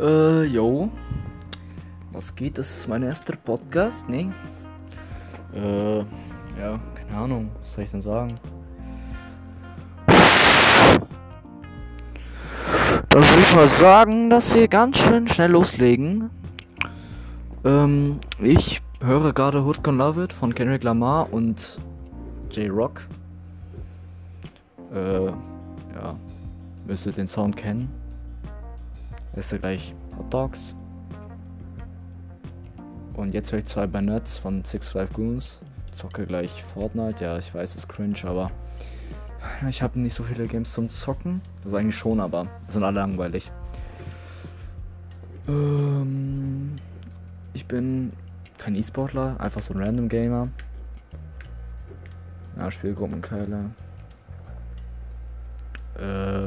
[0.00, 0.90] Äh, yo.
[2.12, 2.58] Was geht?
[2.58, 4.32] Das ist mein erster Podcast, ne?
[5.54, 7.50] Äh, ja, keine Ahnung.
[7.60, 8.38] Was soll ich denn sagen?
[13.08, 16.30] Dann würde ich mal sagen, dass wir ganz schön schnell loslegen.
[17.64, 21.78] Ähm, ich höre gerade Hood Can Love It von Kendrick Lamar und
[22.50, 23.02] J-Rock.
[24.94, 26.16] Äh, ja,
[26.86, 28.01] müsstet den Sound kennen.
[29.34, 30.74] Ist ja gleich Hot Dogs.
[33.14, 35.60] Und jetzt höre ich zwei bei Nuts von Six Five Goons.
[35.92, 37.24] Zocke gleich Fortnite.
[37.24, 38.50] Ja, ich weiß, ist cringe, aber
[39.68, 41.40] ich habe nicht so viele Games zum Zocken.
[41.62, 43.50] Das eigentlich schon, aber sind alle langweilig.
[45.48, 46.76] Ähm,
[47.52, 48.12] ich bin
[48.58, 50.48] kein E-Sportler, einfach so ein Random Gamer.
[52.56, 53.70] Ja, Spielgruppenkeile.
[55.98, 56.44] Äh,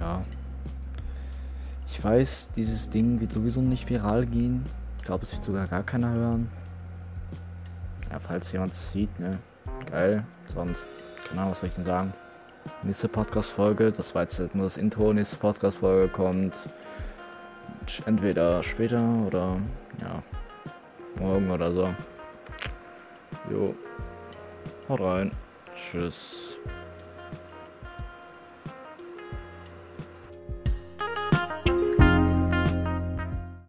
[0.00, 0.22] ja.
[1.92, 4.64] Ich weiß, dieses Ding wird sowieso nicht viral gehen.
[4.98, 6.48] Ich glaube, es wird sogar gar keiner hören.
[8.10, 9.38] Ja, falls jemand es sieht, ne?
[9.90, 10.24] Geil.
[10.46, 10.86] Sonst,
[11.26, 12.14] keine Ahnung, was soll ich denn sagen?
[12.84, 15.12] Nächste Podcast-Folge, das war jetzt nur das Intro.
[15.12, 16.54] Nächste Podcast-Folge kommt
[18.06, 19.56] entweder später oder
[20.00, 20.22] ja,
[21.18, 21.94] morgen oder so.
[23.50, 23.74] Jo.
[24.88, 25.32] Haut rein.
[25.74, 26.58] Tschüss.